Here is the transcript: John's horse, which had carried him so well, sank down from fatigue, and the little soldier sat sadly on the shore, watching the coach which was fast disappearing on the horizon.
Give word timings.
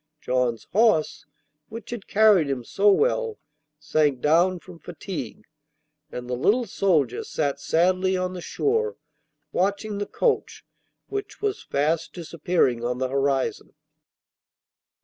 John's 0.19 0.63
horse, 0.73 1.27
which 1.69 1.91
had 1.91 2.07
carried 2.07 2.49
him 2.49 2.63
so 2.63 2.89
well, 2.89 3.37
sank 3.77 4.19
down 4.19 4.57
from 4.57 4.79
fatigue, 4.79 5.45
and 6.11 6.27
the 6.27 6.33
little 6.35 6.65
soldier 6.65 7.23
sat 7.23 7.59
sadly 7.59 8.17
on 8.17 8.33
the 8.33 8.41
shore, 8.41 8.97
watching 9.51 9.99
the 9.99 10.07
coach 10.07 10.65
which 11.09 11.39
was 11.39 11.61
fast 11.61 12.13
disappearing 12.13 12.83
on 12.83 12.97
the 12.97 13.09
horizon. 13.09 13.75